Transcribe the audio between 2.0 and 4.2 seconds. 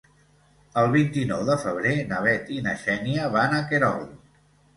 na Bet i na Xènia van a Querol.